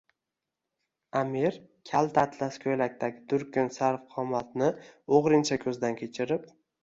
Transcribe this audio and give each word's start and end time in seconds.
Аmir 1.19 1.59
kalta 1.89 2.23
atlas 2.29 2.57
koʼylakdagi 2.63 3.21
durkun, 3.33 3.69
sarvqomatni 3.77 4.67
oʼgʼrincha 5.19 5.59
koʼzdan 5.67 6.01
kechirib 6.03 6.49